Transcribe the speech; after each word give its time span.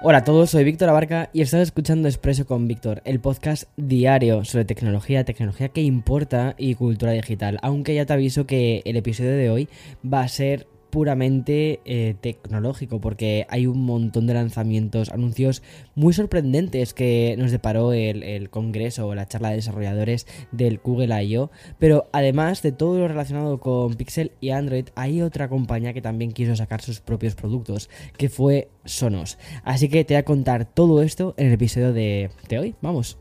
Hola 0.00 0.18
a 0.18 0.24
todos, 0.24 0.50
soy 0.50 0.62
Víctor 0.62 0.88
Abarca 0.90 1.28
y 1.32 1.40
estás 1.40 1.60
escuchando 1.60 2.06
Expreso 2.06 2.46
con 2.46 2.68
Víctor, 2.68 3.02
el 3.04 3.18
podcast 3.18 3.64
diario 3.76 4.44
sobre 4.44 4.64
tecnología, 4.64 5.24
tecnología 5.24 5.70
que 5.70 5.82
importa 5.82 6.54
y 6.56 6.76
cultura 6.76 7.10
digital. 7.10 7.58
Aunque 7.62 7.96
ya 7.96 8.06
te 8.06 8.12
aviso 8.12 8.46
que 8.46 8.80
el 8.84 8.96
episodio 8.96 9.32
de 9.32 9.50
hoy 9.50 9.68
va 10.04 10.20
a 10.20 10.28
ser 10.28 10.68
puramente 10.90 11.80
eh, 11.84 12.14
tecnológico 12.20 13.00
porque 13.00 13.46
hay 13.48 13.66
un 13.66 13.84
montón 13.84 14.26
de 14.26 14.34
lanzamientos, 14.34 15.10
anuncios 15.10 15.62
muy 15.94 16.12
sorprendentes 16.12 16.94
que 16.94 17.34
nos 17.38 17.50
deparó 17.50 17.92
el, 17.92 18.22
el, 18.22 18.50
congreso 18.50 19.06
o 19.06 19.14
la 19.14 19.26
charla 19.26 19.50
de 19.50 19.56
desarrolladores 19.56 20.26
del 20.52 20.78
Google 20.78 21.22
I.O. 21.24 21.50
Pero 21.78 22.08
además 22.12 22.62
de 22.62 22.72
todo 22.72 22.98
lo 22.98 23.08
relacionado 23.08 23.60
con 23.60 23.94
Pixel 23.94 24.32
y 24.40 24.50
Android, 24.50 24.88
hay 24.94 25.22
otra 25.22 25.48
compañía 25.48 25.92
que 25.92 26.02
también 26.02 26.32
quiso 26.32 26.56
sacar 26.56 26.80
sus 26.80 27.00
propios 27.00 27.34
productos, 27.34 27.90
que 28.16 28.28
fue 28.28 28.68
Sonos. 28.84 29.38
Así 29.64 29.88
que 29.88 30.04
te 30.04 30.14
voy 30.14 30.20
a 30.20 30.24
contar 30.24 30.64
todo 30.64 31.02
esto 31.02 31.34
en 31.36 31.48
el 31.48 31.52
episodio 31.54 31.92
de, 31.92 32.30
de 32.48 32.58
hoy. 32.58 32.74
Vamos. 32.80 33.18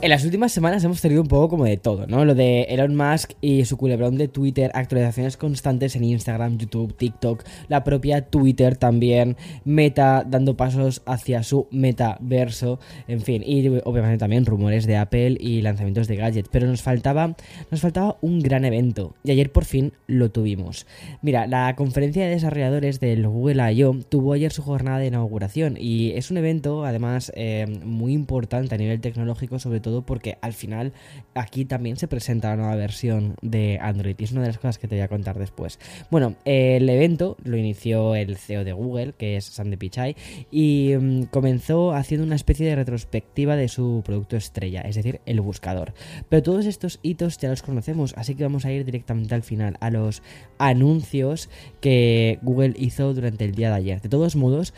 En 0.00 0.10
las 0.10 0.24
últimas 0.24 0.52
semanas 0.52 0.84
hemos 0.84 1.00
tenido 1.00 1.20
un 1.20 1.26
poco 1.26 1.48
como 1.48 1.64
de 1.64 1.76
todo, 1.76 2.06
¿no? 2.06 2.24
Lo 2.24 2.36
de 2.36 2.62
Elon 2.68 2.94
Musk 2.94 3.32
y 3.40 3.64
su 3.64 3.76
culebrón 3.76 4.16
de 4.16 4.28
Twitter, 4.28 4.70
actualizaciones 4.72 5.36
constantes 5.36 5.96
en 5.96 6.04
Instagram, 6.04 6.56
YouTube, 6.56 6.96
TikTok, 6.96 7.42
la 7.66 7.82
propia 7.82 8.22
Twitter 8.22 8.76
también, 8.76 9.36
Meta 9.64 10.24
dando 10.24 10.56
pasos 10.56 11.02
hacia 11.04 11.42
su 11.42 11.66
metaverso, 11.72 12.78
en 13.08 13.22
fin, 13.22 13.42
y 13.44 13.66
obviamente 13.82 14.18
también 14.18 14.46
rumores 14.46 14.86
de 14.86 14.96
Apple 14.96 15.36
y 15.40 15.62
lanzamientos 15.62 16.06
de 16.06 16.14
gadgets, 16.14 16.48
pero 16.48 16.68
nos 16.68 16.80
faltaba 16.80 17.34
nos 17.72 17.80
faltaba 17.80 18.18
un 18.20 18.38
gran 18.38 18.64
evento 18.64 19.16
y 19.24 19.32
ayer 19.32 19.50
por 19.50 19.64
fin 19.64 19.94
lo 20.06 20.30
tuvimos. 20.30 20.86
Mira, 21.22 21.48
la 21.48 21.74
conferencia 21.74 22.22
de 22.22 22.30
desarrolladores 22.30 23.00
del 23.00 23.26
Google 23.26 23.72
I.O. 23.72 23.96
tuvo 24.08 24.34
ayer 24.34 24.52
su 24.52 24.62
jornada 24.62 25.00
de 25.00 25.08
inauguración 25.08 25.76
y 25.76 26.12
es 26.12 26.30
un 26.30 26.36
evento 26.36 26.84
además 26.84 27.32
eh, 27.34 27.66
muy 27.84 28.12
importante 28.12 28.76
a 28.76 28.78
nivel 28.78 29.00
tecnológico, 29.00 29.58
sobre 29.58 29.80
todo 29.80 29.87
porque 30.04 30.38
al 30.40 30.52
final 30.52 30.92
aquí 31.34 31.64
también 31.64 31.96
se 31.96 32.08
presenta 32.08 32.50
la 32.50 32.56
nueva 32.56 32.76
versión 32.76 33.36
de 33.42 33.78
Android 33.80 34.16
y 34.18 34.24
es 34.24 34.32
una 34.32 34.42
de 34.42 34.48
las 34.48 34.58
cosas 34.58 34.78
que 34.78 34.88
te 34.88 34.96
voy 34.96 35.02
a 35.02 35.08
contar 35.08 35.38
después. 35.38 35.78
Bueno, 36.10 36.34
el 36.44 36.88
evento 36.88 37.36
lo 37.44 37.56
inició 37.56 38.14
el 38.14 38.36
CEO 38.36 38.64
de 38.64 38.72
Google, 38.72 39.14
que 39.16 39.36
es 39.36 39.44
Sandy 39.44 39.76
Pichai, 39.76 40.16
y 40.50 40.94
um, 40.94 41.26
comenzó 41.26 41.92
haciendo 41.92 42.26
una 42.26 42.36
especie 42.36 42.66
de 42.66 42.76
retrospectiva 42.76 43.56
de 43.56 43.68
su 43.68 44.02
producto 44.04 44.36
estrella, 44.36 44.82
es 44.82 44.96
decir, 44.96 45.20
el 45.26 45.40
buscador. 45.40 45.94
Pero 46.28 46.42
todos 46.42 46.66
estos 46.66 47.00
hitos 47.02 47.38
ya 47.38 47.48
los 47.48 47.62
conocemos, 47.62 48.14
así 48.16 48.34
que 48.34 48.44
vamos 48.44 48.64
a 48.64 48.72
ir 48.72 48.84
directamente 48.84 49.34
al 49.34 49.42
final, 49.42 49.76
a 49.80 49.90
los 49.90 50.22
anuncios 50.58 51.48
que 51.80 52.38
Google 52.42 52.74
hizo 52.76 53.14
durante 53.14 53.44
el 53.44 53.54
día 53.54 53.70
de 53.70 53.76
ayer. 53.76 54.00
De 54.00 54.08
todos 54.08 54.36
modos, 54.36 54.74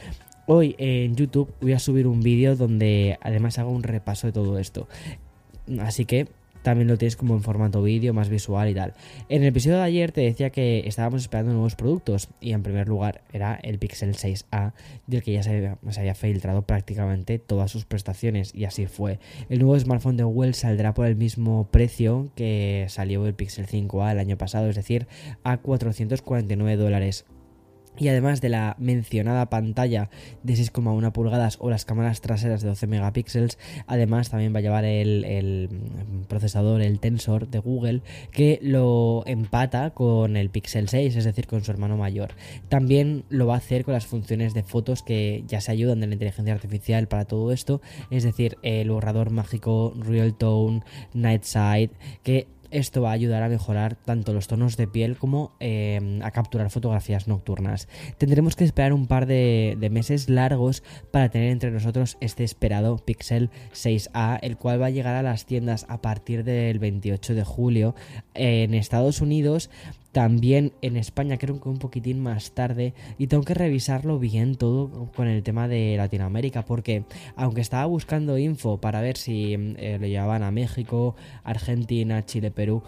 Hoy 0.53 0.75
en 0.79 1.15
YouTube 1.15 1.55
voy 1.61 1.74
a 1.74 1.79
subir 1.79 2.08
un 2.08 2.23
vídeo 2.23 2.57
donde 2.57 3.17
además 3.20 3.61
hago 3.61 3.70
un 3.70 3.85
repaso 3.85 4.27
de 4.27 4.33
todo 4.33 4.58
esto. 4.58 4.89
Así 5.79 6.07
que 6.07 6.27
también 6.64 6.89
lo 6.89 6.98
tienes 6.98 7.14
como 7.14 7.36
en 7.36 7.42
formato 7.45 7.80
vídeo, 7.85 8.13
más 8.14 8.29
visual 8.29 8.69
y 8.69 8.74
tal. 8.74 8.95
En 9.29 9.42
el 9.42 9.51
episodio 9.51 9.77
de 9.77 9.85
ayer 9.85 10.11
te 10.11 10.23
decía 10.23 10.51
que 10.51 10.83
estábamos 10.89 11.23
esperando 11.23 11.52
nuevos 11.52 11.77
productos 11.77 12.30
y 12.41 12.51
en 12.51 12.64
primer 12.64 12.89
lugar 12.89 13.23
era 13.33 13.61
el 13.63 13.79
Pixel 13.79 14.17
6A 14.17 14.73
del 15.07 15.23
que 15.23 15.35
ya 15.35 15.45
se 15.45 15.51
había, 15.51 15.79
se 15.89 16.01
había, 16.01 16.17
filtrado 16.17 16.63
prácticamente 16.63 17.39
todas 17.39 17.70
sus 17.70 17.85
prestaciones 17.85 18.53
y 18.53 18.64
así 18.64 18.86
fue. 18.86 19.20
El 19.51 19.61
nuevo 19.61 19.79
smartphone 19.79 20.17
de 20.17 20.24
Google 20.24 20.55
saldrá 20.55 20.95
por 20.95 21.07
el 21.07 21.14
mismo 21.14 21.69
precio 21.70 22.33
que 22.35 22.86
salió 22.89 23.24
el 23.24 23.35
Pixel 23.35 23.69
5A 23.69 24.11
el 24.11 24.19
año 24.19 24.36
pasado, 24.36 24.69
es 24.69 24.74
decir, 24.74 25.07
a 25.45 25.58
449 25.58 26.74
dólares. 26.74 27.24
Y 28.00 28.08
además 28.08 28.40
de 28.40 28.48
la 28.48 28.77
mencionada 28.78 29.50
pantalla 29.50 30.08
de 30.42 30.55
6,1 30.55 31.12
pulgadas 31.12 31.58
o 31.61 31.68
las 31.68 31.84
cámaras 31.84 32.22
traseras 32.22 32.62
de 32.62 32.68
12 32.68 32.86
megapíxeles, 32.86 33.58
además 33.86 34.30
también 34.30 34.55
va 34.55 34.61
a 34.61 34.62
llevar 34.62 34.86
el, 34.86 35.24
el, 35.27 35.68
procesador, 36.27 36.80
el 36.80 36.98
Tensor 36.98 37.48
de 37.48 37.58
Google, 37.58 38.00
que 38.33 38.58
lo 38.62 39.22
empata 39.27 39.90
con 39.90 40.38
el 40.38 40.48
Pixel 40.48 40.88
6, 40.88 41.14
es 41.14 41.24
decir, 41.24 41.46
con 41.46 41.62
su 41.62 41.70
hermano 41.70 41.98
mayor. 41.98 42.30
También 42.70 43.24
lo 43.28 43.46
va 43.46 43.55
a 43.55 43.58
hacer 43.58 43.84
con 43.84 43.92
las 43.92 44.06
funciones 44.06 44.55
de 44.55 44.62
fotos 44.62 45.02
que 45.02 45.44
ya 45.46 45.61
se 45.61 45.70
ayudan 45.70 46.00
de 46.00 46.06
la 46.06 46.14
inteligencia 46.14 46.55
artificial 46.55 47.06
para 47.06 47.27
todo 47.27 47.52
esto, 47.52 47.82
es 48.11 48.24
decir, 48.24 48.56
el 48.62 48.90
borrador 48.90 49.28
mágico, 49.28 49.92
Real 49.98 50.34
Tone, 50.34 50.80
Night 51.12 51.42
Side, 51.42 51.90
que 52.22 52.48
esto 52.70 53.03
va 53.03 53.11
a 53.11 53.13
ayudar 53.13 53.42
a 53.42 53.48
mejorar 53.48 53.97
tanto 53.97 54.33
los 54.33 54.48
tonos 54.48 54.77
de 54.77 54.86
piel 54.86 55.17
como 55.17 55.53
eh, 55.61 56.20
a 56.23 56.31
capturar 56.31 56.70
fotografías 56.70 57.29
nocturnas. 57.29 57.89
Tendremos 58.19 58.57
que 58.57 58.64
esperar 58.64 58.92
un 58.92 59.07
par 59.07 59.27
de, 59.27 59.77
meses 59.91 60.29
largos 60.29 60.83
para 61.11 61.30
tener 61.30 61.51
entre 61.51 61.70
nosotros 61.70 62.17
este 62.20 62.45
esperado 62.45 62.97
Pixel 62.98 63.51
6A, 63.73 64.39
el 64.42 64.57
cual 64.57 64.80
va 64.80 64.86
a 64.86 64.91
llegar 64.91 65.17
a 65.17 65.23
las 65.23 65.47
tiendas 65.47 65.86
a 65.89 66.01
partir 66.01 66.45
del 66.45 66.79
28 66.79 67.35
de 67.35 67.45
julio. 67.45 67.95
En 68.35 68.74
Estados 68.74 69.20
Unidos 69.20 69.70
también 70.13 70.73
en 70.83 70.96
España 70.96 71.39
creo 71.39 71.61
que 71.61 71.68
un 71.68 71.79
poquitín 71.79 72.20
más 72.20 72.52
tarde 72.52 72.95
y 73.17 73.29
tengo 73.29 73.45
que 73.45 73.55
revisarlo 73.55 74.18
bien 74.18 74.57
todo 74.57 75.11
con 75.14 75.29
el 75.29 75.42
tema 75.42 75.68
de 75.68 75.96
Latinoamérica 75.96 76.64
porque 76.64 77.05
aunque 77.36 77.61
estaba 77.61 77.86
buscando 77.86 78.36
info 78.36 78.80
para 78.80 79.01
ver 79.01 79.17
si 79.17 79.55
eh, 79.55 79.98
lo 80.01 80.07
llevaban 80.07 80.42
a 80.42 80.51
México, 80.51 81.14
Argentina, 81.45 82.24
Chile, 82.24 82.51
Perú, 82.51 82.83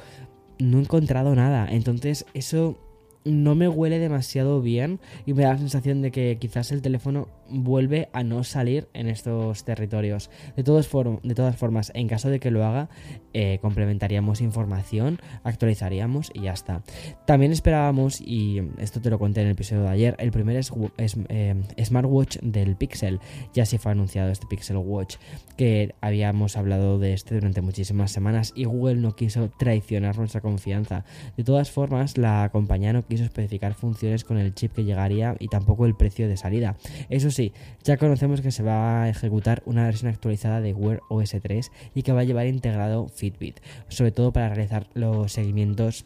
no 0.59 0.79
he 0.79 0.83
encontrado 0.83 1.35
nada. 1.35 1.69
Entonces 1.71 2.27
eso 2.35 2.79
no 3.25 3.55
me 3.55 3.69
huele 3.69 3.99
demasiado 3.99 4.61
bien 4.61 4.99
y 5.27 5.33
me 5.33 5.45
da 5.45 5.53
la 5.53 5.59
sensación 5.59 6.03
de 6.03 6.11
que 6.11 6.39
quizás 6.41 6.73
el 6.73 6.83
teléfono 6.83 7.29
vuelve 7.53 8.09
a 8.13 8.23
no 8.23 8.45
salir 8.45 8.89
en 8.95 9.09
estos 9.09 9.65
territorios. 9.65 10.31
De, 10.57 10.63
todas 10.63 10.87
formas, 10.87 11.93
en 11.95 12.09
caso 12.09 12.31
de 12.31 12.41
que 12.41 12.51
lo 12.51 12.65
haga, 12.65 12.89
eh, 13.33 13.59
complementaríamos 13.61 14.41
información, 14.41 15.21
actualizaríamos 15.45 16.31
y 16.35 16.43
ya 16.43 16.53
está. 16.53 16.83
También 17.27 17.53
esperábamos, 17.53 18.21
y 18.21 18.63
esto 18.79 19.01
te 19.01 19.11
lo 19.11 19.19
conté 19.19 19.41
en 19.41 19.47
el 19.47 19.53
episodio 19.53 19.83
de 19.83 19.89
ayer, 19.89 20.17
el 20.19 20.31
primer 20.31 20.61
eh, 20.99 21.63
smartwatch 21.83 22.39
del 22.39 22.77
Pixel. 22.77 23.21
Ya 23.55 23.67
se 23.67 23.79
fue 23.79 23.93
anunciado 23.93 24.31
este 24.31 24.47
Pixel 24.47 24.77
Watch, 24.77 25.17
que 25.57 25.95
habíamos 26.01 26.57
hablado 26.57 26.99
de 26.99 27.13
este 27.13 27.35
durante 27.35 27.61
muchísimas 27.61 28.11
semanas 28.11 28.53
y 28.55 28.65
Google 28.65 28.97
no 28.97 29.15
quiso 29.17 29.51
traicionar 29.51 30.17
nuestra 30.19 30.41
confianza. 30.41 31.05
De 31.37 31.45
todas 31.45 31.71
formas, 31.71 32.19
la 32.19 32.49
compañía 32.53 32.93
no 32.93 33.05
quiso 33.05 33.25
especificar 33.25 33.75
funciones 33.75 34.25
con 34.25 34.39
el 34.39 34.55
chip 34.55 34.73
que 34.73 34.85
llegaría 34.85 35.37
y 35.39 35.49
tampoco 35.49 35.87
el 35.87 35.95
precio 35.95 36.29
de 36.29 36.37
salida. 36.37 36.77
Eso 37.09 37.31
sí, 37.31 37.42
ya 37.83 37.97
conocemos 37.97 38.41
que 38.41 38.53
se 38.53 38.63
va 38.63 39.03
a 39.03 39.09
ejecutar 39.09 39.63
una 39.67 39.85
versión 39.85 40.11
actualizada 40.11 40.61
de 40.61 40.73
Wear 40.73 41.01
OS 41.09 41.35
3 41.43 41.73
y 41.95 42.03
que 42.03 42.13
va 42.13 42.21
a 42.21 42.25
llevar 42.25 42.47
integrado 42.47 43.09
Fitbit, 43.09 43.61
sobre 43.89 44.13
todo 44.13 44.33
para 44.33 44.49
realizar 44.49 44.87
los 44.95 45.33
seguimientos 45.33 46.05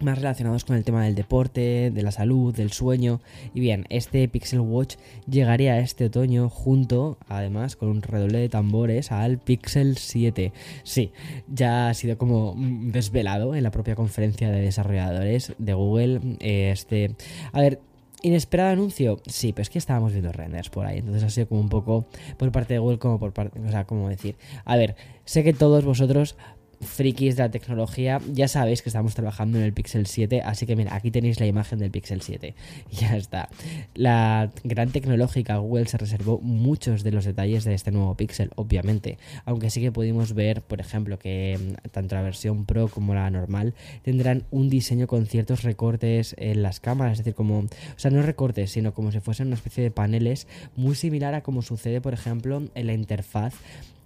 más 0.00 0.18
relacionados 0.18 0.64
con 0.64 0.76
el 0.76 0.84
tema 0.84 1.04
del 1.04 1.14
deporte, 1.14 1.90
de 1.90 2.02
la 2.02 2.10
salud, 2.10 2.54
del 2.54 2.72
sueño. 2.72 3.20
Y 3.54 3.60
bien, 3.60 3.86
este 3.88 4.28
Pixel 4.28 4.60
Watch 4.60 4.96
llegaría 5.28 5.78
este 5.78 6.06
otoño 6.06 6.48
junto, 6.48 7.18
además, 7.28 7.76
con 7.76 7.88
un 7.88 8.02
redoble 8.02 8.38
de 8.38 8.48
tambores 8.48 9.12
al 9.12 9.38
Pixel 9.38 9.96
7. 9.96 10.52
Sí, 10.82 11.12
ya 11.48 11.88
ha 11.88 11.94
sido 11.94 12.18
como 12.18 12.54
desvelado 12.56 13.54
en 13.54 13.62
la 13.62 13.70
propia 13.70 13.96
conferencia 13.96 14.50
de 14.50 14.60
desarrolladores 14.60 15.54
de 15.58 15.74
Google. 15.74 16.20
Este, 16.40 17.14
a 17.52 17.60
ver, 17.60 17.80
¿Inesperado 18.24 18.70
anuncio? 18.70 19.20
Sí, 19.26 19.52
pero 19.52 19.64
es 19.64 19.68
que 19.68 19.76
estábamos 19.76 20.12
viendo 20.12 20.32
renders 20.32 20.70
por 20.70 20.86
ahí. 20.86 21.00
Entonces 21.00 21.24
ha 21.24 21.28
sido 21.28 21.46
como 21.46 21.60
un 21.60 21.68
poco 21.68 22.06
por 22.38 22.50
parte 22.52 22.72
de 22.72 22.78
Google, 22.80 22.98
como 22.98 23.18
por 23.18 23.34
parte. 23.34 23.60
O 23.60 23.70
sea, 23.70 23.84
como 23.84 24.08
decir. 24.08 24.36
A 24.64 24.78
ver, 24.78 24.96
sé 25.26 25.44
que 25.44 25.52
todos 25.52 25.84
vosotros 25.84 26.34
frikis 26.84 27.36
de 27.36 27.42
la 27.42 27.50
tecnología, 27.50 28.20
ya 28.32 28.48
sabéis 28.48 28.82
que 28.82 28.88
estamos 28.88 29.14
trabajando 29.14 29.58
en 29.58 29.64
el 29.64 29.72
Pixel 29.72 30.06
7, 30.06 30.42
así 30.42 30.66
que 30.66 30.76
mira, 30.76 30.94
aquí 30.94 31.10
tenéis 31.10 31.40
la 31.40 31.46
imagen 31.46 31.78
del 31.78 31.90
Pixel 31.90 32.22
7. 32.22 32.54
Ya 32.94 33.16
está. 33.16 33.48
La 33.94 34.50
gran 34.62 34.90
tecnológica 34.90 35.56
Google 35.56 35.86
se 35.86 35.98
reservó 35.98 36.38
muchos 36.40 37.02
de 37.02 37.10
los 37.10 37.24
detalles 37.24 37.64
de 37.64 37.74
este 37.74 37.90
nuevo 37.90 38.14
Pixel, 38.16 38.50
obviamente, 38.54 39.18
aunque 39.44 39.70
sí 39.70 39.80
que 39.80 39.90
pudimos 39.90 40.34
ver, 40.34 40.62
por 40.62 40.80
ejemplo, 40.80 41.18
que 41.18 41.58
mm, 41.58 41.88
tanto 41.90 42.14
la 42.14 42.22
versión 42.22 42.66
Pro 42.66 42.88
como 42.88 43.14
la 43.14 43.28
normal 43.30 43.74
tendrán 44.02 44.44
un 44.50 44.70
diseño 44.70 45.06
con 45.06 45.26
ciertos 45.26 45.62
recortes 45.62 46.34
en 46.38 46.62
las 46.62 46.80
cámaras, 46.80 47.12
es 47.12 47.18
decir, 47.18 47.34
como, 47.34 47.58
o 47.60 47.68
sea, 47.96 48.10
no 48.10 48.22
recortes, 48.22 48.70
sino 48.70 48.94
como 48.94 49.10
si 49.12 49.20
fuesen 49.20 49.48
una 49.48 49.56
especie 49.56 49.82
de 49.82 49.90
paneles 49.90 50.46
muy 50.76 50.94
similar 50.94 51.34
a 51.34 51.42
como 51.42 51.62
sucede, 51.62 52.00
por 52.00 52.14
ejemplo, 52.14 52.62
en 52.74 52.86
la 52.86 52.92
interfaz 52.92 53.54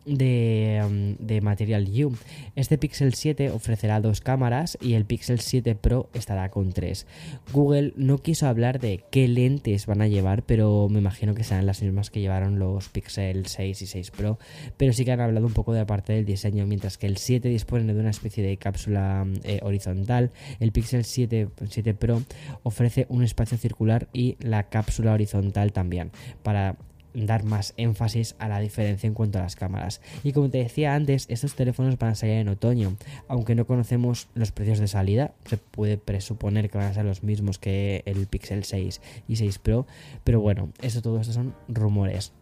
de, 0.08 0.82
um, 0.84 1.16
de, 1.25 1.40
Material 1.40 1.88
U. 2.05 2.16
Este 2.56 2.78
Pixel 2.78 3.14
7 3.14 3.50
ofrecerá 3.50 4.00
dos 4.00 4.20
cámaras 4.20 4.78
y 4.81 4.94
el 4.94 5.05
Pixel 5.05 5.40
7 5.40 5.75
Pro 5.75 6.08
estará 6.14 6.50
con 6.50 6.72
tres. 6.72 7.06
Google 7.52 7.93
no 7.96 8.19
quiso 8.19 8.46
hablar 8.46 8.81
de 8.81 9.05
qué 9.10 9.28
lentes 9.28 9.87
van 9.87 10.02
a 10.02 10.08
llevar, 10.08 10.43
pero 10.43 10.88
me 10.90 10.99
imagino 10.99 11.34
que 11.34 11.44
serán 11.44 11.66
las 11.66 11.82
mismas 11.82 12.10
que 12.10 12.20
llevaron 12.20 12.58
los 12.58 12.88
Pixel 12.88 13.46
6 13.46 13.82
y 13.82 13.87
6 13.87 14.10
Pro, 14.10 14.38
pero 14.76 14.93
sí 14.93 15.05
que 15.05 15.12
han 15.12 15.20
hablado 15.20 15.46
un 15.46 15.52
poco 15.52 15.72
de 15.72 15.81
la 15.81 15.87
parte 15.87 16.12
del 16.12 16.25
diseño, 16.25 16.66
mientras 16.66 16.99
que 16.99 17.06
el 17.06 17.16
7 17.16 17.49
dispone 17.49 17.93
de 17.93 18.00
una 18.00 18.10
especie 18.10 18.43
de 18.43 18.56
cápsula 18.56 19.26
eh, 19.44 19.60
horizontal, 19.62 20.31
el 20.60 20.72
Pixel 20.72 21.05
7, 21.05 21.49
7 21.69 21.94
Pro 21.94 22.22
ofrece 22.62 23.06
un 23.08 23.22
espacio 23.22 23.58
circular 23.58 24.08
y 24.12 24.37
la 24.40 24.64
cápsula 24.64 25.12
horizontal 25.12 25.72
también 25.72 26.10
para 26.43 26.76
dar 27.14 27.44
más 27.44 27.75
énfasis 27.76 28.37
a 28.38 28.49
la 28.49 28.60
diferencia 28.60 29.06
en 29.06 29.14
cuanto 29.14 29.38
a 29.38 29.43
las 29.43 29.56
cámaras. 29.56 30.00
Y 30.22 30.32
como 30.32 30.50
te 30.50 30.58
decía 30.58 30.94
antes, 30.94 31.26
estos 31.28 31.55
teléfonos 31.55 31.99
van 31.99 32.10
a 32.10 32.14
salir 32.14 32.37
en 32.37 32.49
otoño. 32.49 32.96
Aunque 33.28 33.55
no 33.55 33.66
conocemos 33.66 34.28
los 34.34 34.52
precios 34.52 34.78
de 34.78 34.88
salida, 34.88 35.32
se 35.46 35.56
puede 35.56 35.99
presuponer 35.99 36.70
que 36.70 36.78
van 36.78 36.88
a 36.88 36.94
ser 36.94 37.05
los 37.05 37.22
mismos 37.22 37.58
que 37.58 38.02
el 38.06 38.26
Pixel 38.26 38.64
6 38.64 39.00
y 39.28 39.37
6 39.37 39.58
Pro. 39.58 39.87
Pero 40.25 40.40
bueno, 40.40 40.70
eso 40.82 41.02
todo 41.02 41.20
esto 41.20 41.32
son 41.32 41.55
rumores. 41.69 42.32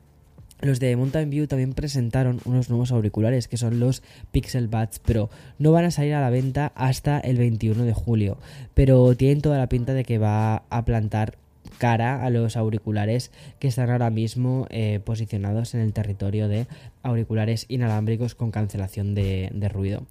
Los 0.61 0.81
de 0.81 0.97
Mountain 0.97 1.29
View 1.29 1.47
también 1.47 1.75
presentaron 1.75 2.41
unos 2.47 2.71
nuevos 2.71 2.91
auriculares 2.91 3.47
que 3.47 3.59
son 3.59 3.79
los 3.79 4.03
Pixel 4.33 4.69
Buds 4.69 5.01
Pro. 5.01 5.29
No 5.59 5.71
van 5.73 5.85
a 5.85 5.91
salir 5.91 6.15
a 6.15 6.23
la 6.23 6.31
venta 6.31 6.73
hasta 6.75 7.21
el 7.21 7.37
21 7.37 7.85
de 7.85 7.93
julio, 7.93 8.39
pero 8.73 9.15
tienen 9.17 9.43
toda 9.43 9.59
la 9.59 9.69
pinta 9.69 9.93
de 9.93 10.05
que 10.05 10.17
va 10.17 10.63
a 10.71 10.85
plantar 10.87 11.37
cara 11.79 12.25
a 12.25 12.31
los 12.31 12.57
auriculares 12.57 13.31
que 13.59 13.69
están 13.69 13.91
ahora 13.91 14.11
mismo 14.11 14.67
eh, 14.71 15.01
posicionados 15.05 15.75
en 15.75 15.81
el 15.81 15.93
territorio 15.93 16.49
de 16.49 16.67
auriculares 17.03 17.67
inalámbricos 17.69 18.35
con 18.35 18.51
cancelación 18.51 19.15
de, 19.15 19.71
ruido. 19.73 20.03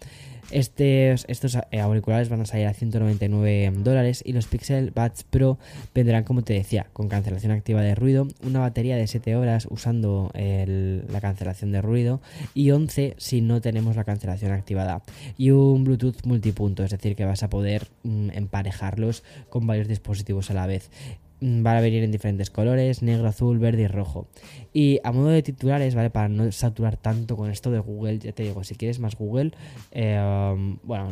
Estos, 0.51 1.25
eh, 1.71 1.79
auriculares 1.79 2.29
van 2.29 2.41
a 2.41 2.45
salir 2.45 2.67
a 2.67 2.73
199 2.73 3.73
dólares 3.77 4.21
y 4.23 4.33
los 4.33 4.45
Pixel 4.45 4.91
Buds 4.91 5.23
Pro 5.23 5.57
vendrán, 5.93 6.23
como 6.23 6.43
te 6.43 6.53
decía, 6.53 6.85
con 6.93 7.09
cancelación 7.09 7.51
activa 7.51 7.81
de 7.81 7.95
ruido, 7.95 8.27
una 8.43 8.59
batería 8.59 8.95
de 8.95 9.07
7 9.07 9.35
horas 9.35 9.67
usando 9.69 10.31
la 10.35 11.21
cancelación 11.21 11.71
de 11.71 11.81
ruido 11.81 12.21
y 12.53 12.71
11 12.71 13.15
si 13.17 13.41
no 13.41 13.59
tenemos 13.59 13.95
la 13.95 14.03
cancelación 14.03 14.51
activada 14.51 15.01
y 15.37 15.49
un 15.51 15.83
Bluetooth 15.83 16.25
multipunto, 16.25 16.83
es 16.83 16.91
decir, 16.91 17.15
que 17.15 17.25
vas 17.25 17.43
a 17.43 17.49
poder 17.49 17.87
mm, 18.03 18.29
emparejarlos 18.31 19.23
con 19.49 19.67
varios 19.67 19.87
dispositivos 19.87 20.51
a 20.51 20.53
la 20.53 20.67
vez. 20.67 20.89
Mm, 21.41 21.63
van 21.63 21.75
a 21.75 21.81
venir 21.81 22.01
en 22.03 22.11
diferentes 22.11 22.49
colores, 22.49 23.01
negro, 23.01 23.27
azul, 23.27 23.59
verde 23.59 23.83
y 23.83 23.87
rojo. 23.87 24.27
Y 24.71 24.99
a 25.03 25.11
modo 25.11 25.27
de 25.27 25.43
titulares, 25.43 25.93
¿vale? 25.93 26.09
Para 26.09 26.29
no 26.29 26.49
saturar 26.51 26.95
tanto 26.95 27.35
con 27.35 27.51
esto 27.51 27.71
de 27.71 27.79
Google, 27.79 28.19
ya 28.19 28.31
te 28.31 28.43
digo, 28.43 28.63
si 28.63 28.75
quieres 28.75 28.99
más 28.99 29.15
Google, 29.15 29.51
eh, 29.91 30.17
bueno, 30.83 31.09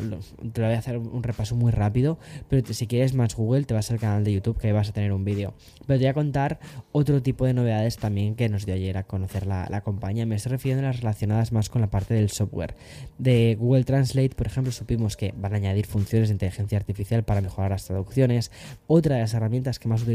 te 0.54 0.62
lo 0.62 0.68
voy 0.68 0.76
a 0.76 0.80
hacer 0.80 0.98
un 0.98 1.24
repaso 1.24 1.56
muy 1.56 1.72
rápido, 1.72 2.20
pero 2.48 2.74
si 2.74 2.88
quieres 2.88 3.14
más 3.14 3.36
Google, 3.36 3.66
te 3.66 3.74
vas 3.74 3.92
al 3.92 4.00
canal 4.00 4.24
de 4.24 4.34
YouTube 4.34 4.58
que 4.58 4.72
vas 4.72 4.90
a 4.90 4.94
tener 4.94 5.12
un 5.12 5.26
vídeo. 5.26 5.54
Pero 5.86 6.00
te 6.00 6.06
voy 6.06 6.10
a 6.10 6.14
contar 6.14 6.60
otro 6.94 7.22
tipo 7.22 7.46
de 7.46 7.54
novedades 7.54 7.98
también 7.98 8.36
que 8.36 8.48
nos 8.48 8.66
dio 8.66 8.76
ayer 8.76 8.98
a 8.98 9.04
conocer 9.04 9.46
la, 9.46 9.68
la 9.70 9.82
compañía. 9.82 10.26
Me 10.26 10.36
estoy 10.36 10.54
refiriendo 10.54 10.86
a 10.86 10.90
las 10.90 11.00
relacionadas 11.00 11.52
más 11.52 11.70
con 11.70 11.82
la 11.82 11.90
parte 11.90 12.14
del 12.14 12.30
software. 12.30 12.76
De 13.18 13.58
Google 13.60 13.84
Translate, 13.84 14.36
por 14.36 14.48
ejemplo, 14.48 14.72
supimos 14.72 15.18
que 15.18 15.34
van 15.36 15.54
a 15.54 15.58
añadir 15.58 15.86
funciones 15.86 16.30
de 16.30 16.36
inteligencia 16.36 16.78
artificial 16.78 17.24
para 17.24 17.42
mejorar 17.42 17.72
las 17.72 17.86
traducciones. 17.86 18.52
Otra 18.88 19.16
de 19.16 19.22
las 19.22 19.34
herramientas 19.34 19.80
que 19.80 19.90
más 19.90 20.02
utilizamos 20.02 20.13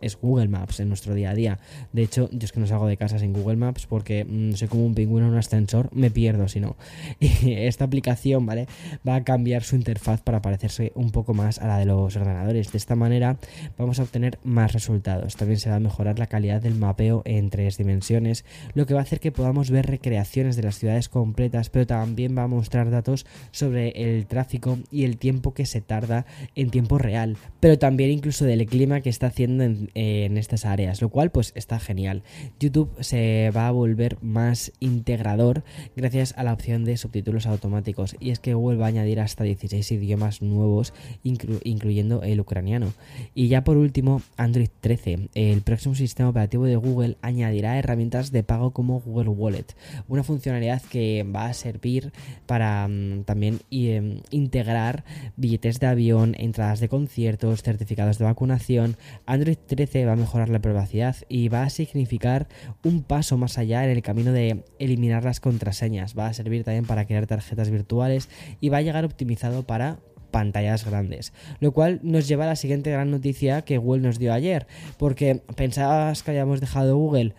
es 0.00 0.16
Google 0.16 0.48
Maps 0.48 0.80
en 0.80 0.88
nuestro 0.88 1.14
día 1.14 1.30
a 1.30 1.34
día. 1.34 1.58
De 1.92 2.02
hecho, 2.02 2.28
yo 2.32 2.44
es 2.44 2.52
que 2.52 2.60
no 2.60 2.66
salgo 2.66 2.86
de 2.86 2.96
casa 2.96 3.18
sin 3.18 3.32
Google 3.32 3.56
Maps 3.56 3.86
porque 3.86 4.24
mm, 4.24 4.52
soy 4.54 4.68
como 4.68 4.86
un 4.86 4.94
pingüino 4.94 5.26
en 5.26 5.32
un 5.32 5.38
ascensor, 5.38 5.88
me 5.92 6.10
pierdo 6.10 6.48
si 6.48 6.60
no. 6.60 6.76
Y 7.20 7.52
esta 7.52 7.84
aplicación, 7.84 8.46
¿vale? 8.46 8.66
Va 9.06 9.16
a 9.16 9.24
cambiar 9.24 9.62
su 9.62 9.76
interfaz 9.76 10.20
para 10.22 10.42
parecerse 10.42 10.92
un 10.94 11.10
poco 11.10 11.34
más 11.34 11.58
a 11.58 11.66
la 11.66 11.78
de 11.78 11.86
los 11.86 12.16
ordenadores. 12.16 12.72
De 12.72 12.78
esta 12.78 12.96
manera 12.96 13.38
vamos 13.78 13.98
a 13.98 14.02
obtener 14.02 14.38
más 14.44 14.72
resultados. 14.72 15.36
También 15.36 15.58
se 15.58 15.70
va 15.70 15.76
a 15.76 15.80
mejorar 15.80 16.18
la 16.18 16.26
calidad 16.26 16.62
del 16.62 16.74
mapeo 16.74 17.22
en 17.24 17.50
tres 17.50 17.76
dimensiones, 17.76 18.44
lo 18.74 18.86
que 18.86 18.94
va 18.94 19.00
a 19.00 19.02
hacer 19.02 19.20
que 19.20 19.32
podamos 19.32 19.70
ver 19.70 19.86
recreaciones 19.86 20.56
de 20.56 20.62
las 20.62 20.78
ciudades 20.78 21.08
completas, 21.08 21.70
pero 21.70 21.86
también 21.86 22.36
va 22.36 22.44
a 22.44 22.48
mostrar 22.48 22.90
datos 22.90 23.26
sobre 23.50 23.90
el 23.90 24.26
tráfico 24.26 24.78
y 24.90 25.04
el 25.04 25.16
tiempo 25.16 25.54
que 25.54 25.66
se 25.66 25.80
tarda 25.80 26.26
en 26.54 26.70
tiempo 26.70 26.98
real, 26.98 27.36
pero 27.60 27.78
también 27.78 28.10
incluso 28.10 28.44
del 28.44 28.66
clima 28.66 29.00
que 29.00 29.10
está 29.10 29.28
haciendo 29.28 29.39
en, 29.44 29.90
estas 30.36 30.64
áreas, 30.64 31.02
lo 31.02 31.08
cual 31.08 31.30
pues 31.30 31.52
está 31.54 31.78
genial. 31.80 32.22
YouTube 32.58 32.90
se 33.00 33.50
va 33.54 33.68
a 33.68 33.70
volver 33.70 34.18
más 34.22 34.72
integrador 34.80 35.64
gracias 35.96 36.34
a 36.36 36.44
la 36.44 36.52
opción 36.52 36.84
de 36.84 36.96
subtítulos 36.96 37.46
automáticos 37.46 38.16
y 38.20 38.30
es 38.30 38.38
que 38.38 38.54
Google 38.54 38.78
va 38.78 38.86
a 38.86 38.88
añadir 38.88 39.20
hasta 39.20 39.44
16 39.44 39.92
idiomas 39.92 40.42
nuevos 40.42 40.92
incluyendo 41.22 42.22
el 42.22 42.40
ucraniano. 42.40 42.92
Y 43.34 43.48
ya 43.48 43.64
por 43.64 43.76
último, 43.76 44.22
Android 44.36 44.70
13, 44.80 45.28
el 45.34 45.62
próximo 45.62 45.94
sistema 45.94 46.30
operativo 46.30 46.64
de 46.64 46.76
Google 46.76 47.16
añadirá 47.22 47.78
herramientas 47.78 48.30
de 48.32 48.42
pago 48.42 48.72
como 48.72 49.00
Google 49.00 49.30
Wallet, 49.30 49.66
una 50.08 50.22
funcionalidad 50.22 50.82
que 50.82 51.24
va 51.24 51.46
a 51.46 51.54
servir 51.54 52.12
para 52.46 52.88
mm, 52.88 53.24
también 53.24 53.60
em, 53.70 54.20
integrar 54.30 55.04
billetes 55.36 55.80
de 55.80 55.86
avión, 55.86 56.34
entradas 56.38 56.80
de 56.80 56.88
conciertos, 56.88 57.62
certificados 57.62 58.18
de 58.18 58.24
vacunación, 58.24 58.96
Android 59.30 59.56
13 59.56 60.06
va 60.06 60.14
a 60.14 60.16
mejorar 60.16 60.48
la 60.48 60.58
privacidad 60.58 61.14
y 61.28 61.48
va 61.48 61.62
a 61.62 61.70
significar 61.70 62.48
un 62.82 63.04
paso 63.04 63.38
más 63.38 63.58
allá 63.58 63.84
en 63.84 63.90
el 63.90 64.02
camino 64.02 64.32
de 64.32 64.64
eliminar 64.80 65.24
las 65.24 65.38
contraseñas. 65.38 66.18
Va 66.18 66.26
a 66.26 66.32
servir 66.32 66.64
también 66.64 66.84
para 66.84 67.06
crear 67.06 67.28
tarjetas 67.28 67.70
virtuales 67.70 68.28
y 68.60 68.70
va 68.70 68.78
a 68.78 68.82
llegar 68.82 69.04
optimizado 69.04 69.62
para 69.62 70.00
pantallas 70.32 70.84
grandes. 70.84 71.32
Lo 71.60 71.70
cual 71.70 72.00
nos 72.02 72.26
lleva 72.26 72.42
a 72.42 72.48
la 72.48 72.56
siguiente 72.56 72.90
gran 72.90 73.12
noticia 73.12 73.62
que 73.62 73.78
Google 73.78 74.02
nos 74.02 74.18
dio 74.18 74.32
ayer. 74.32 74.66
Porque 74.98 75.42
pensabas 75.54 76.24
que 76.24 76.32
habíamos 76.32 76.60
dejado 76.60 76.96
Google. 76.96 77.34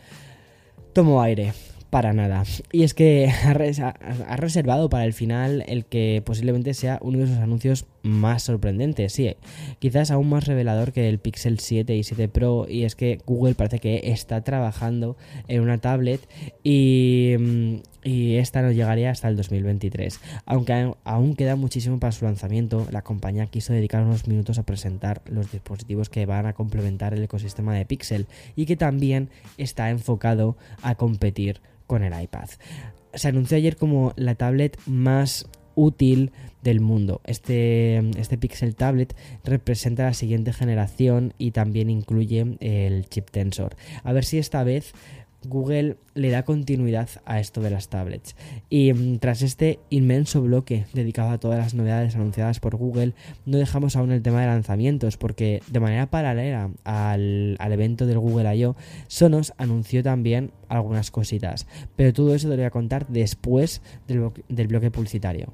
Tomo 0.93 1.21
aire 1.21 1.51
para 1.91 2.13
nada. 2.13 2.43
Y 2.71 2.83
es 2.83 2.93
que 2.93 3.29
ha, 3.45 4.37
reservado 4.37 4.89
para 4.89 5.03
el 5.03 5.13
final 5.13 5.63
el 5.67 5.85
que 5.85 6.23
posiblemente 6.25 6.73
sea 6.73 6.99
uno 7.01 7.19
de 7.19 7.27
sus 7.27 7.37
anuncios 7.37 7.85
más 8.03 8.43
sorprendentes. 8.43 9.13
Sí, 9.13 9.35
quizás 9.79 10.11
aún 10.11 10.29
más 10.29 10.45
revelador 10.45 10.91
que 10.91 11.09
el 11.09 11.19
Pixel 11.19 11.59
7 11.59 11.95
y 11.95 12.03
7 12.03 12.27
Pro. 12.29 12.65
Y 12.67 12.83
es 12.83 12.95
que 12.95 13.19
Google 13.25 13.55
parece 13.55 13.79
que 13.79 14.01
está 14.11 14.43
trabajando 14.43 15.17
en 15.47 15.61
una 15.61 15.77
tablet 15.77 16.21
y, 16.63 17.35
mm, 17.39 17.75
y 18.03 18.37
esta 18.37 18.61
no 18.61 18.71
llegaría 18.71 19.11
hasta 19.11 19.27
el 19.27 19.37
2023. 19.37 20.19
Aunque 20.45 20.93
aún 21.03 21.35
queda 21.35 21.55
muchísimo 21.55 21.99
para 21.99 22.11
su 22.11 22.25
lanzamiento, 22.25 22.87
la 22.91 23.03
compañía 23.03 23.47
quiso 23.47 23.73
dedicar 23.73 24.03
unos 24.03 24.27
minutos 24.27 24.57
a 24.57 24.63
presentar 24.63 25.21
los 25.25 25.51
dispositivos 25.51 26.09
que 26.09 26.25
van 26.25 26.45
a 26.45 26.53
complementar 26.53 27.13
el 27.13 27.23
ecosistema 27.23 27.75
de 27.75 27.85
Pixel 27.85 28.27
y 28.55 28.65
que 28.65 28.75
también 28.75 29.29
está 29.57 29.89
enfocado 29.89 30.57
a 30.81 30.95
competir 30.95 31.61
con 31.87 32.03
el 32.03 32.19
iPad. 32.19 32.49
Se 33.13 33.27
anunció 33.27 33.57
ayer 33.57 33.75
como 33.75 34.13
la 34.15 34.35
tablet 34.35 34.79
más 34.85 35.45
útil 35.81 36.31
del 36.61 36.79
mundo. 36.79 37.21
Este, 37.23 37.97
este 38.19 38.37
Pixel 38.37 38.75
Tablet 38.75 39.15
representa 39.43 40.03
la 40.03 40.13
siguiente 40.13 40.53
generación 40.53 41.33
y 41.39 41.51
también 41.51 41.89
incluye 41.89 42.57
el 42.59 43.09
chip 43.09 43.31
Tensor. 43.31 43.75
A 44.03 44.13
ver 44.13 44.25
si 44.25 44.37
esta 44.37 44.63
vez 44.63 44.93
Google 45.43 45.97
le 46.13 46.29
da 46.29 46.43
continuidad 46.43 47.09
a 47.25 47.39
esto 47.39 47.61
de 47.61 47.71
las 47.71 47.89
tablets. 47.89 48.35
Y 48.69 48.93
mm, 48.93 49.17
tras 49.17 49.41
este 49.41 49.79
inmenso 49.89 50.41
bloque 50.41 50.85
dedicado 50.93 51.31
a 51.31 51.39
todas 51.39 51.57
las 51.57 51.73
novedades 51.73 52.15
anunciadas 52.15 52.59
por 52.59 52.75
Google, 52.75 53.13
no 53.45 53.57
dejamos 53.57 53.95
aún 53.95 54.11
el 54.11 54.21
tema 54.21 54.41
de 54.41 54.47
lanzamientos, 54.47 55.17
porque 55.17 55.61
de 55.67 55.79
manera 55.79 56.09
paralela 56.09 56.69
al, 56.83 57.57
evento 57.59 58.05
del 58.05 58.19
Google 58.19 58.55
I.O., 58.55 58.75
Sonos 59.07 59.53
anunció 59.57 60.03
también 60.03 60.51
algunas 60.69 61.09
cositas. 61.09 61.67
Pero 61.95 62.13
todo 62.13 62.35
eso 62.35 62.47
te 62.47 62.55
lo 62.55 62.57
voy 62.57 62.65
a 62.65 62.71
contar 62.71 63.07
después 63.07 63.81
del, 64.07 64.67
bloque 64.67 64.91
publicitario. 64.91 65.53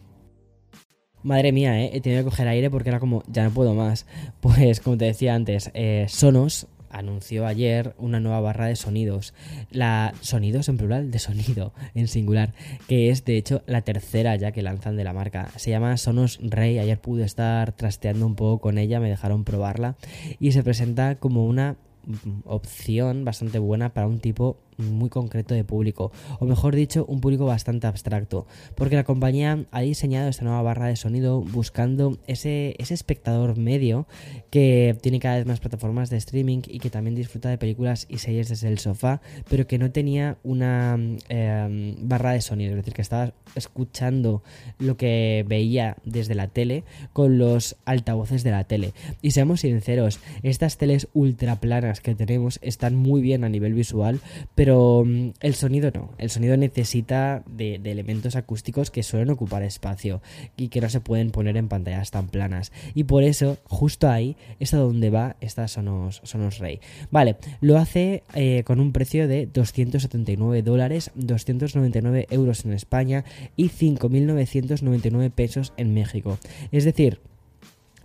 Madre 1.27 1.51
mía, 1.51 1.77
¿eh? 1.84 1.89
he 1.91 2.00
tenido 2.00 2.24
que 2.24 2.29
coger 2.29 2.48
aire 2.48 2.69
porque 2.69 2.88
era 2.88 3.01
como, 3.01 3.22
ya 3.27 3.43
no 3.43 3.51
puedo 3.51 3.74
más. 3.74 4.05
Pues 4.39 4.79
como 4.79 4.96
te 4.96 5.03
decía 5.03 5.36
antes, 5.36 5.72
eh, 5.74 6.05
Sonos 6.07 6.67
anunció 6.89 7.46
ayer 7.46 7.96
una 7.98 8.22
nueva 8.22 8.39
barra 8.39 8.67
de 8.67 8.77
sonidos. 8.77 9.34
La 9.69 10.13
sonidos 10.22 10.69
en 10.69 10.77
plural, 10.77 11.12
de 11.12 11.19
sonido 11.19 11.74
en 11.96 12.07
singular, 12.07 12.53
que 12.88 13.10
es 13.10 13.25
de 13.25 13.36
hecho 13.36 13.62
la 13.65 13.81
tercera 13.81 14.38
ya 14.38 14.53
que 14.53 14.62
lanzan 14.62 14.96
de 14.96 15.03
la 15.03 15.12
marca. 15.12 15.50
Se 15.57 15.69
llama 15.69 15.98
Sonos 15.98 16.39
Rey. 16.41 16.79
Ayer 16.79 16.98
pude 16.98 17.25
estar 17.25 17.74
trasteando 17.74 18.25
un 18.25 18.36
poco 18.36 18.62
con 18.62 18.77
ella, 18.77 19.01
me 19.01 19.10
dejaron 19.10 19.43
probarla 19.43 19.98
y 20.39 20.53
se 20.53 20.63
presenta 20.63 21.15
como 21.15 21.46
una 21.46 21.75
mm, 22.05 22.43
opción 22.46 23.25
bastante 23.25 23.60
buena 23.60 23.93
para 23.93 24.07
un 24.07 24.19
tipo 24.19 24.62
muy 24.77 25.10
concreto 25.10 25.53
de 25.53 25.63
público, 25.63 26.12
o 26.39 26.46
mejor 26.46 26.75
dicho, 26.75 27.05
un 27.05 27.22
público 27.22 27.46
bastante 27.46 27.88
abstracto, 27.88 28.48
porque 28.75 28.96
la 28.96 29.03
compañía 29.03 29.65
ha 29.72 29.81
diseñado 29.81 30.29
esta 30.29 30.43
nueva 30.43 30.62
barra 30.62 30.88
de 30.88 30.96
sonido 30.96 31.41
buscando 31.41 32.17
ese, 32.27 32.75
ese 32.77 32.93
espectador 32.93 33.57
medio 33.57 34.07
que 34.50 34.98
tiene 35.01 35.19
cada 35.19 35.38
vez 35.38 35.46
más 35.46 35.60
plataformas 35.60 36.10
de 36.10 36.17
streaming 36.17 36.62
y 36.67 36.79
que 36.79 36.89
también 36.89 37.15
disfruta 37.15 37.50
de 37.50 37.57
películas 37.57 38.05
y 38.10 38.19
series 38.19 38.50
desde 38.50 38.67
el 38.67 38.79
sofá, 38.79 39.22
pero 39.50 39.67
que 39.67 39.77
no 39.77 39.91
tenía 39.91 40.38
una 40.43 40.98
em, 41.29 41.96
barra 42.01 42.34
de 42.34 42.41
sonido, 42.41 42.72
es 42.72 42.77
decir, 42.77 42.93
que 42.93 43.01
estaba 43.01 43.34
escuchando 43.55 44.43
lo 44.79 44.98
que 44.98 45.46
veía 45.48 45.98
desde 46.05 46.36
la 46.36 46.48
tele 46.48 46.84
con 47.13 47.38
los 47.38 47.75
altavoces 47.86 48.43
de 48.43 48.51
la 48.51 48.63
tele. 48.63 48.93
Y 49.22 49.31
seamos 49.31 49.62
sinceros, 49.62 50.19
estas 50.43 50.77
teles 50.77 51.07
ultra 51.13 51.60
planas 51.60 52.01
que 52.01 52.15
tenemos 52.15 52.60
están 52.62 52.96
muy 52.96 53.22
bien 53.22 53.43
a 53.43 53.50
nivel 53.50 53.74
visual, 53.74 54.19
pero 54.55 54.66
pero 54.67 55.05
mm, 55.05 55.29
el 55.39 55.55
sonido 55.55 55.91
no. 55.93 56.09
El 56.17 56.29
sonido 56.29 56.57
necesita 56.57 57.41
de, 57.50 57.75
elementos 57.75 58.36
acústicos 58.36 58.91
que 58.91 59.01
suelen 59.01 59.29
ocupar 59.29 59.63
espacio 59.63 60.21
y 60.57 60.67
que 60.67 60.81
no 60.81 60.89
se 60.89 61.00
pueden 61.00 61.31
poner 61.31 61.55
en 61.55 61.69
pantallas 61.69 62.12
tan 62.12 62.27
planas. 62.27 62.74
Y 62.93 63.05
por 63.05 63.24
eso, 63.24 63.59
justo 63.63 64.09
ahí 64.09 64.36
es 64.59 64.74
a 64.74 64.77
donde 64.77 65.09
va 65.09 65.38
esta 65.39 65.69
Sonos, 65.69 66.19
Sonos 66.25 66.57
Rey. 66.57 66.81
Vale, 67.12 67.38
lo 67.62 67.77
hace 67.77 68.24
eh, 68.33 68.63
con 68.65 68.81
un 68.81 68.91
precio 68.91 69.29
de 69.29 69.45
279 69.45 70.62
dólares, 70.63 71.12
299 71.15 72.27
euros 72.29 72.65
en 72.65 72.74
España 72.74 73.24
y 73.55 73.69
5.999 73.69 75.31
pesos 75.31 75.71
en 75.77 75.93
México. 75.93 76.39
Es 76.74 76.83
decir, 76.83 77.21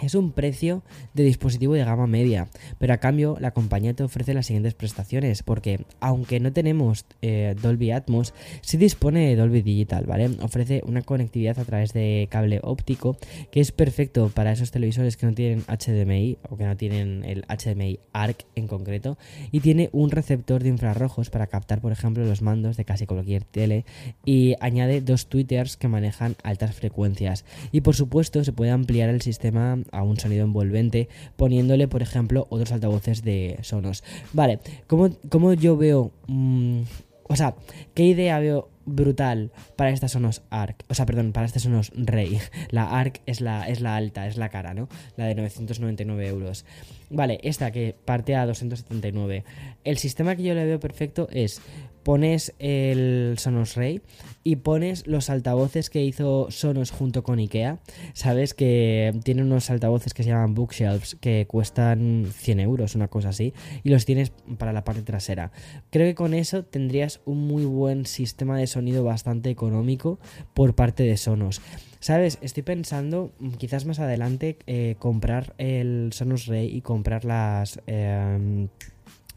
es 0.03 0.15
un 0.15 0.33
precio 0.33 0.83
de 1.15 1.25
dispositivo 1.25 1.75
de 1.75 1.85
gama 1.85 2.07
media, 2.07 2.49
pero 2.79 2.95
a 2.95 2.99
cambio 2.99 3.37
la 3.41 3.53
compañía 3.53 3.95
te 3.95 4.03
ofrece 4.03 4.35
las 4.35 4.47
siguientes 4.47 4.75
prestaciones, 4.75 5.43
porque 5.43 5.85
aunque 6.01 6.41
no 6.41 6.53
tenemos 6.53 7.07
eh, 7.23 7.55
Dolby 7.61 7.93
Atmos, 7.93 8.35
sí 8.61 8.77
dispone 8.77 9.29
de 9.29 9.37
Dolby 9.37 9.63
Digital, 9.63 10.07
¿vale? 10.07 10.31
Ofrece 10.41 10.83
una 10.87 11.03
conectividad 11.03 11.59
a 11.59 11.65
través 11.65 11.93
de 11.93 12.29
cable 12.31 12.61
óptico 12.63 13.17
que 13.51 13.61
es 13.61 13.73
perfecto 13.73 14.31
para 14.31 14.53
esos 14.53 14.71
televisores 14.71 15.17
que 15.17 15.27
no 15.27 15.35
tienen 15.35 15.63
HDMI 15.63 16.39
o 16.49 16.57
que 16.57 16.65
no 16.65 16.77
tienen 16.77 17.25
el 17.25 17.45
HDMI 17.49 18.01
ARC 18.13 18.45
en 18.55 18.67
concreto, 18.67 19.19
y 19.51 19.61
tiene 19.61 19.89
un 19.93 20.11
receptor 20.11 20.63
de 20.63 20.69
infrarrojos 20.69 21.31
para 21.31 21.47
captar, 21.47 21.81
por 21.81 21.93
ejemplo, 21.93 22.25
los 22.25 22.43
mandos 22.43 22.77
de 22.77 22.85
casi 22.85 23.07
cualquier 23.07 23.45
tele, 23.45 23.85
y 24.25 24.55
añade 24.61 25.01
dos 25.01 25.29
tweeters 25.29 25.77
que 25.77 25.89
manejan 25.89 26.37
altas 26.43 26.75
frecuencias. 26.75 27.45
Y 27.71 27.83
por 27.83 27.95
supuesto 27.95 28.45
se 28.45 28.53
puede 28.53 28.71
ampliar 28.71 29.09
el 29.09 29.23
sistema 29.23 29.79
a 29.93 30.03
un 30.03 30.19
sonido 30.19 30.45
envolvente, 30.45 31.09
poniéndole, 31.37 31.87
por 31.87 32.03
ejemplo, 32.03 32.47
otros 32.51 32.73
altavoces 32.73 33.23
de 33.23 33.59
Sonos. 33.63 34.03
Vale, 34.33 34.59
¿cómo, 34.89 35.53
yo 35.53 35.77
veo... 35.77 36.11
Mm, 36.27 36.83
o 37.25 37.37
sea, 37.37 37.55
¿qué 37.95 38.05
idea 38.05 38.39
veo 38.41 38.69
brutal 38.85 39.53
para 39.77 39.91
esta 39.91 40.09
Sonos 40.09 40.43
Arc? 40.51 40.85
O 40.89 40.95
sea, 40.95 41.07
perdón, 41.07 41.33
para 41.33 41.47
esta 41.47 41.61
Sonos 41.61 41.93
Rey. 41.95 42.41
La 42.71 42.99
Arc 42.99 43.21
es 43.27 43.41
la, 43.41 43.69
es 43.69 43.81
la 43.81 43.97
alta, 43.97 44.27
es 44.27 44.37
la 44.37 44.49
cara, 44.49 44.75
¿no? 44.75 44.89
La 45.17 45.27
de 45.27 45.35
999 45.37 46.27
euros. 46.27 46.65
Vale, 47.13 47.39
esta 47.43 47.71
que 47.71 47.95
parte 48.05 48.35
a 48.35 48.47
279. 48.47 49.45
El 49.85 49.99
sistema 49.99 50.35
que 50.35 50.43
yo 50.43 50.55
le 50.55 50.65
veo 50.65 50.81
perfecto 50.81 51.29
es 51.31 51.61
pones 52.03 52.55
el 52.59 53.37
Sonos 53.39 53.77
Rey 53.77 54.01
y 54.45 54.57
pones 54.57 55.07
los 55.07 55.31
altavoces 55.31 55.91
que 55.91 56.03
hizo 56.03 56.51
Sonos 56.51 56.91
junto 56.91 57.23
con 57.23 57.39
Ikea. 57.39 57.79
Sabes 58.15 58.55
que 58.55 59.15
tiene 59.25 59.43
unos 59.43 59.71
altavoces 59.71 60.15
que 60.15 60.23
se 60.23 60.31
llaman 60.31 60.55
bookshelves 60.55 61.17
que 61.21 61.47
cuestan 61.47 62.27
100 62.33 62.61
euros, 62.61 62.95
una 62.95 63.09
cosa 63.09 63.29
así, 63.29 63.53
y 63.85 63.91
los 63.91 64.07
tienes 64.07 64.33
para 64.59 64.73
la 64.73 64.85
parte 64.85 65.03
trasera. 65.03 65.53
Creo 65.91 66.07
que 66.07 66.15
con 66.15 66.33
eso 66.33 66.65
tendrías 66.65 67.21
un 67.27 67.47
muy 67.47 67.67
buen 67.67 68.07
sistema 68.07 68.57
de 68.57 68.67
sonido 68.67 69.05
bastante 69.05 69.51
económico 69.51 70.19
por 70.55 70.75
parte 70.75 71.03
de 71.03 71.17
Sonos. 71.19 71.61
¿Sabes? 72.01 72.39
Estoy 72.41 72.65
pensando 72.65 73.31
quizás 73.59 73.87
más 73.87 74.01
adelante 74.01 74.59
eh, 74.67 74.97
comprar 74.99 75.55
el 75.59 76.11
Sonos 76.13 76.47
Rey 76.47 76.67
y 76.67 76.81
comprar 76.81 77.02
las... 77.25 77.81
Em, 77.87 78.69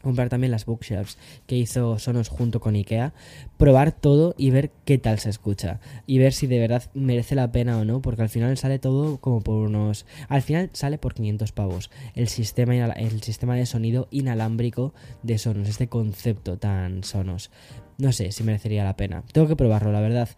comprar 0.06 0.28
también 0.28 0.52
las 0.52 0.66
bookshelves 0.66 1.18
que 1.46 1.56
hizo 1.56 1.98
Sonos 1.98 2.28
junto 2.28 2.60
con 2.60 2.76
Ikea, 2.76 3.12
probar 3.56 3.90
todo 3.90 4.36
y 4.38 4.50
ver 4.50 4.70
qué 4.84 4.98
tal 4.98 5.18
se 5.18 5.30
escucha 5.30 5.80
y 6.06 6.18
ver 6.18 6.32
si 6.32 6.46
de 6.46 6.60
verdad 6.60 6.84
merece 6.94 7.34
la 7.34 7.50
pena 7.50 7.76
o 7.76 7.84
no, 7.84 8.00
porque 8.00 8.22
al 8.22 8.28
final 8.28 8.56
sale 8.56 8.78
todo 8.78 9.18
como 9.18 9.40
por 9.40 9.56
unos 9.56 10.06
al 10.28 10.42
final 10.42 10.70
sale 10.74 10.98
por 10.98 11.14
500 11.14 11.50
pavos 11.50 11.90
el 12.14 12.28
sistema 12.28 12.76
el 12.76 13.20
sistema 13.22 13.56
de 13.56 13.66
sonido 13.66 14.06
inalámbrico 14.12 14.94
de 15.24 15.38
Sonos, 15.38 15.68
este 15.68 15.88
concepto 15.88 16.56
tan 16.56 17.02
Sonos. 17.02 17.50
No 17.98 18.12
sé 18.12 18.30
si 18.30 18.44
merecería 18.44 18.84
la 18.84 18.96
pena. 18.96 19.24
Tengo 19.32 19.48
que 19.48 19.56
probarlo, 19.56 19.90
la 19.90 20.00
verdad. 20.00 20.28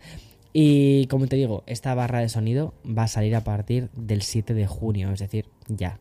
Y 0.53 1.07
como 1.09 1.27
te 1.27 1.37
digo, 1.37 1.63
esta 1.67 1.95
barra 1.95 2.21
de 2.21 2.29
sonido 2.29 2.75
va 2.87 3.05
a 3.05 3.09
salir 3.09 3.37
a 3.37 3.45
partir 3.45 3.91
del 3.95 4.23
7 4.23 4.55
de 4.55 4.67
junio, 4.67 5.13
es 5.13 5.21
decir, 5.21 5.47
ya. 5.69 6.01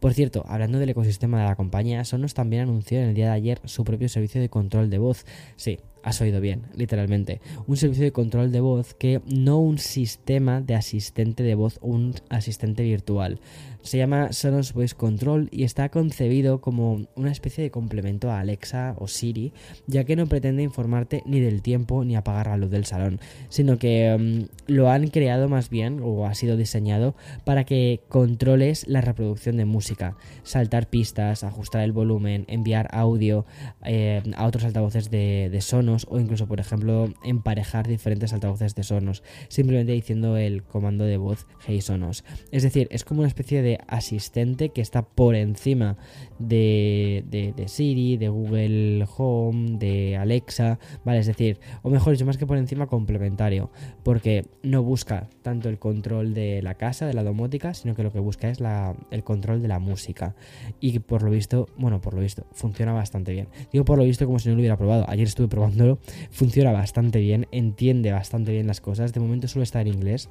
Por 0.00 0.12
cierto, 0.12 0.44
hablando 0.46 0.78
del 0.78 0.90
ecosistema 0.90 1.40
de 1.40 1.46
la 1.46 1.56
compañía, 1.56 2.04
Sonos 2.04 2.34
también 2.34 2.62
anunció 2.62 3.00
en 3.00 3.08
el 3.08 3.14
día 3.14 3.26
de 3.26 3.32
ayer 3.32 3.60
su 3.64 3.84
propio 3.84 4.08
servicio 4.08 4.40
de 4.40 4.50
control 4.50 4.90
de 4.90 4.98
voz. 4.98 5.24
Sí, 5.56 5.78
has 6.04 6.20
oído 6.20 6.40
bien, 6.40 6.62
literalmente. 6.76 7.40
Un 7.66 7.76
servicio 7.76 8.04
de 8.04 8.12
control 8.12 8.52
de 8.52 8.60
voz 8.60 8.94
que 8.94 9.22
no 9.26 9.58
un 9.58 9.78
sistema 9.78 10.60
de 10.60 10.74
asistente 10.74 11.42
de 11.42 11.54
voz, 11.54 11.78
un 11.80 12.14
asistente 12.28 12.82
virtual. 12.82 13.40
Se 13.80 13.98
llama 13.98 14.32
Sonos 14.32 14.72
Voice 14.72 14.94
Control 14.94 15.48
y 15.50 15.64
está 15.64 15.90
concebido 15.90 16.60
como 16.60 17.06
una 17.16 17.32
especie 17.32 17.64
de 17.64 17.70
complemento 17.70 18.30
a 18.30 18.40
Alexa 18.40 18.94
o 18.98 19.08
Siri, 19.08 19.52
ya 19.86 20.04
que 20.04 20.16
no 20.16 20.26
pretende 20.26 20.62
informarte 20.62 21.22
ni 21.26 21.40
del 21.40 21.60
tiempo 21.60 22.04
ni 22.04 22.16
apagar 22.16 22.46
la 22.46 22.56
luz 22.56 22.70
del 22.70 22.86
salón, 22.86 23.20
sino 23.48 23.78
que 23.78 24.48
mm, 24.68 24.72
lo 24.72 24.90
han 24.90 25.08
creado 25.08 25.48
más 25.48 25.68
bien 25.68 26.00
o 26.02 26.26
ha 26.26 26.34
sido 26.34 26.56
diseñado 26.56 27.14
para 27.44 27.64
que 27.64 28.00
controles 28.08 28.86
la 28.88 29.02
reproducción 29.04 29.56
de 29.56 29.64
música, 29.64 30.16
saltar 30.42 30.88
pistas, 30.88 31.44
ajustar 31.44 31.82
el 31.82 31.92
volumen, 31.92 32.44
enviar 32.48 32.88
audio 32.92 33.44
eh, 33.84 34.22
a 34.36 34.46
otros 34.46 34.64
altavoces 34.64 35.10
de, 35.10 35.58
Sonos 35.60 36.06
o 36.10 36.18
incluso, 36.18 36.46
por 36.46 36.60
ejemplo, 36.60 37.08
emparejar 37.24 37.86
diferentes 37.86 38.32
altavoces 38.32 38.74
de 38.74 38.82
Sonos, 38.82 39.22
simplemente 39.48 39.92
diciendo 39.92 40.36
el 40.36 40.62
comando 40.62 41.04
de 41.04 41.16
voz 41.16 41.46
Hey 41.66 41.80
Sonos. 41.80 42.24
Es 42.50 42.62
decir, 42.62 42.88
es 42.90 43.04
como 43.04 43.20
una 43.20 43.28
especie 43.28 43.62
de 43.62 43.78
asistente 43.86 44.70
que 44.70 44.80
está 44.80 45.02
por 45.02 45.34
encima 45.34 45.96
de, 46.38 47.54
Siri, 47.66 48.16
de 48.16 48.28
Google 48.28 49.06
Home, 49.16 49.78
de 49.78 50.16
Alexa, 50.16 50.78
¿vale? 51.04 51.20
Es 51.20 51.26
decir, 51.26 51.60
o 51.82 51.90
mejor 51.90 52.12
dicho, 52.12 52.26
más 52.26 52.36
que 52.36 52.46
por 52.46 52.58
encima, 52.58 52.86
complementario, 52.86 53.70
porque 54.02 54.46
no 54.62 54.82
busca 54.82 55.28
tanto 55.42 55.68
el 55.68 55.78
control 55.78 56.34
de 56.34 56.62
la 56.62 56.74
casa, 56.74 57.06
de 57.06 57.14
la 57.14 57.22
domótica, 57.24 57.74
sino 57.74 57.94
que 57.94 58.02
lo 58.02 58.12
que 58.12 58.20
busca 58.20 58.48
es 58.48 58.60
la, 58.60 58.93
el 59.10 59.24
control 59.24 59.62
de 59.62 59.68
la 59.68 59.78
música. 59.78 60.34
Y 60.80 60.98
por 61.00 61.22
lo 61.22 61.30
visto, 61.30 61.66
bueno, 61.76 62.00
por 62.00 62.14
lo 62.14 62.20
visto, 62.20 62.46
funciona 62.52 62.92
bastante 62.92 63.32
bien. 63.32 63.48
Digo 63.72 63.84
por 63.84 63.98
lo 63.98 64.04
visto 64.04 64.26
como 64.26 64.38
si 64.38 64.48
no 64.48 64.54
lo 64.54 64.60
hubiera 64.60 64.76
probado. 64.76 65.04
Ayer 65.08 65.26
estuve 65.26 65.48
probándolo, 65.48 65.98
funciona 66.30 66.72
bastante 66.72 67.20
bien, 67.20 67.46
entiende 67.52 68.12
bastante 68.12 68.52
bien 68.52 68.66
las 68.66 68.80
cosas. 68.80 69.12
De 69.12 69.20
momento 69.20 69.48
solo 69.48 69.62
está 69.62 69.80
en 69.80 69.88
inglés 69.88 70.28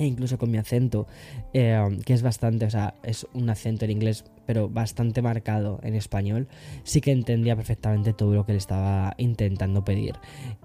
e 0.00 0.06
incluso 0.06 0.38
con 0.38 0.50
mi 0.50 0.56
acento, 0.56 1.06
eh, 1.52 1.78
que 2.06 2.14
es 2.14 2.22
bastante, 2.22 2.64
o 2.64 2.70
sea, 2.70 2.94
es 3.02 3.26
un 3.34 3.50
acento 3.50 3.84
en 3.84 3.90
inglés 3.90 4.24
pero 4.50 4.68
bastante 4.68 5.22
marcado 5.22 5.78
en 5.84 5.94
español, 5.94 6.48
sí 6.82 7.00
que 7.00 7.12
entendía 7.12 7.54
perfectamente 7.54 8.12
todo 8.12 8.34
lo 8.34 8.44
que 8.44 8.50
le 8.50 8.58
estaba 8.58 9.14
intentando 9.16 9.84
pedir. 9.84 10.16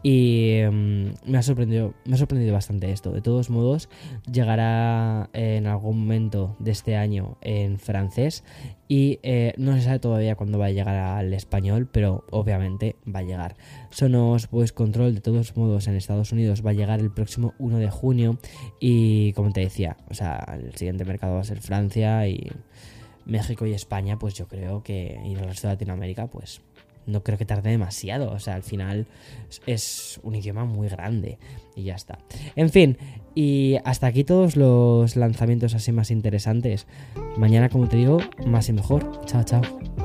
Y 0.01 0.61
mm, 0.71 1.29
me, 1.29 1.37
ha 1.37 1.43
sorprendido, 1.43 1.93
me 2.03 2.15
ha 2.15 2.17
sorprendido 2.17 2.51
bastante 2.51 2.91
esto. 2.91 3.11
De 3.11 3.21
todos 3.21 3.51
modos, 3.51 3.87
llegará 4.31 5.29
en 5.33 5.67
algún 5.67 5.99
momento 5.99 6.55
de 6.57 6.71
este 6.71 6.95
año 6.95 7.37
en 7.41 7.77
francés 7.77 8.43
y 8.87 9.19
eh, 9.23 9.53
no 9.57 9.73
se 9.75 9.81
sabe 9.81 9.99
todavía 9.99 10.35
cuándo 10.35 10.59
va 10.59 10.67
a 10.67 10.71
llegar 10.71 10.95
al 10.95 11.33
español, 11.33 11.87
pero 11.91 12.23
obviamente 12.29 12.95
va 13.13 13.19
a 13.19 13.23
llegar. 13.23 13.55
Sonos 13.89 14.49
Voice 14.49 14.73
Control, 14.73 15.15
de 15.15 15.21
todos 15.21 15.55
modos, 15.57 15.87
en 15.87 15.95
Estados 15.95 16.31
Unidos 16.31 16.65
va 16.65 16.71
a 16.71 16.73
llegar 16.73 16.99
el 16.99 17.11
próximo 17.11 17.53
1 17.57 17.77
de 17.79 17.89
junio 17.89 18.37
y 18.79 19.33
como 19.33 19.51
te 19.51 19.61
decía, 19.61 19.97
o 20.09 20.13
sea, 20.13 20.57
el 20.59 20.75
siguiente 20.75 21.05
mercado 21.05 21.35
va 21.35 21.41
a 21.41 21.45
ser 21.45 21.61
Francia 21.61 22.27
y 22.27 22.51
México 23.25 23.65
y 23.65 23.73
España, 23.73 24.19
pues 24.19 24.35
yo 24.35 24.47
creo 24.47 24.83
que 24.83 25.19
ir 25.25 25.39
al 25.39 25.47
resto 25.47 25.67
de 25.67 25.73
Latinoamérica, 25.73 26.27
pues 26.27 26.61
no 27.05 27.23
creo 27.23 27.37
que 27.37 27.45
tarde 27.45 27.69
demasiado. 27.69 28.31
O 28.31 28.39
sea, 28.39 28.55
al 28.55 28.63
final 28.63 29.05
es 29.65 30.19
un 30.23 30.35
idioma 30.35 30.65
muy 30.65 30.87
grande 30.87 31.37
y 31.75 31.83
ya 31.83 31.95
está. 31.95 32.19
En 32.55 32.69
fin, 32.69 32.97
y 33.33 33.77
hasta 33.83 34.07
aquí 34.07 34.23
todos 34.23 34.55
los 34.55 35.15
lanzamientos 35.15 35.75
así 35.75 35.91
más 35.91 36.11
interesantes. 36.11 36.87
Mañana, 37.37 37.69
como 37.69 37.87
te 37.87 37.97
digo, 37.97 38.19
más 38.45 38.69
y 38.69 38.73
mejor. 38.73 39.25
Chao, 39.25 39.43
chao. 39.43 40.04